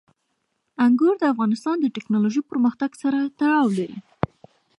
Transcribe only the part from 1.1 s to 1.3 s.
د